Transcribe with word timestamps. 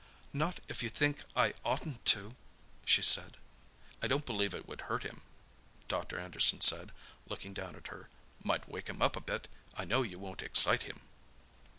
"Not 0.33 0.61
if 0.67 0.81
you 0.81 0.89
think 0.89 1.25
I 1.35 1.53
oughtn't 1.63 2.03
to," 2.05 2.35
she 2.85 3.03
said. 3.03 3.37
"I 4.01 4.07
don't 4.07 4.25
believe 4.25 4.51
it 4.55 4.67
would 4.67 4.81
hurt 4.89 5.03
him," 5.03 5.21
Dr. 5.87 6.17
Anderson 6.19 6.59
said, 6.59 6.91
looking 7.27 7.53
down 7.53 7.75
at 7.75 7.89
her. 7.89 8.09
"Might 8.43 8.67
wake 8.67 8.89
him 8.89 9.03
up 9.03 9.15
a 9.15 9.21
bit—I 9.21 9.85
know 9.85 10.01
you 10.01 10.17
won't 10.17 10.41
excite 10.41 10.81
him." 10.81 11.01